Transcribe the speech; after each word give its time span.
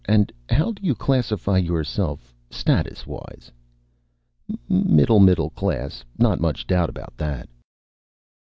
And 0.05 0.31
how 0.49 0.71
do 0.71 0.81
you 0.83 0.95
classify 0.95 1.59
yourself 1.59 2.33
statuswise?" 2.49 3.51
"Middle 4.67 5.19
middle 5.19 5.51
class. 5.51 6.03
Not 6.17 6.41
much 6.41 6.65
doubt 6.65 6.89
about 6.89 7.15
that." 7.17 7.47